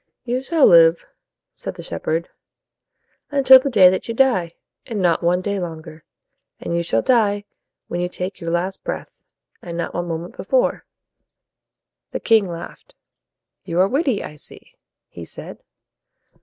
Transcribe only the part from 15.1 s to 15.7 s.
said.